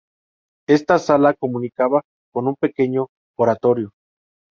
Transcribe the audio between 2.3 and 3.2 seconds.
con un pequeño